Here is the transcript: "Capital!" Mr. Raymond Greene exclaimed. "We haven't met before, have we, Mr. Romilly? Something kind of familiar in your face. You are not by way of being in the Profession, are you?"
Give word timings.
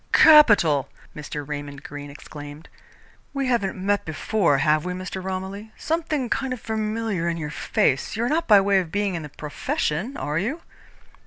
"Capital!" 0.13 0.89
Mr. 1.15 1.47
Raymond 1.47 1.83
Greene 1.83 2.09
exclaimed. 2.09 2.69
"We 3.35 3.45
haven't 3.45 3.77
met 3.79 4.03
before, 4.03 4.57
have 4.57 4.83
we, 4.83 4.93
Mr. 4.93 5.23
Romilly? 5.23 5.71
Something 5.77 6.27
kind 6.27 6.53
of 6.53 6.59
familiar 6.59 7.29
in 7.29 7.37
your 7.37 7.51
face. 7.51 8.15
You 8.15 8.23
are 8.23 8.27
not 8.29 8.47
by 8.47 8.61
way 8.61 8.79
of 8.79 8.91
being 8.91 9.13
in 9.13 9.21
the 9.21 9.29
Profession, 9.29 10.17
are 10.17 10.39
you?" 10.39 10.63